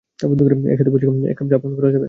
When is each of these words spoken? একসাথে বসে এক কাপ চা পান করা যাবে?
একসাথে 0.65 0.91
বসে 0.93 1.05
এক 1.31 1.37
কাপ 1.37 1.47
চা 1.51 1.57
পান 1.57 1.71
করা 1.77 1.87
যাবে? 1.87 1.99